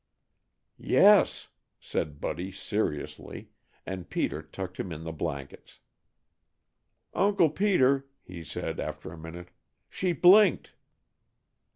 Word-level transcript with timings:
"Yes," 0.79 1.49
said 1.79 2.19
Buddy 2.19 2.51
seriously, 2.51 3.51
and 3.85 4.09
Peter 4.09 4.41
tucked 4.41 4.77
him 4.79 4.91
in 4.91 5.03
the 5.03 5.11
blankets. 5.11 5.79
"Uncle 7.13 7.51
Peter," 7.51 8.07
he 8.23 8.43
said, 8.43 8.79
after 8.79 9.11
a 9.11 9.17
minute, 9.19 9.49
"she 9.91 10.11
blinked." 10.11 10.73